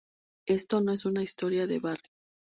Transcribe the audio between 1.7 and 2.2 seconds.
barrio.